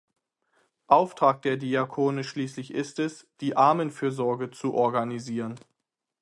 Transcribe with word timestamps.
Auftrag 0.87 1.43
der 1.43 1.57
Diakone 1.57 2.23
schließlich 2.23 2.73
ist 2.73 2.97
es, 2.97 3.27
die 3.39 3.55
Armenfürsorge 3.55 4.49
zu 4.49 4.73
organisieren. 4.73 5.59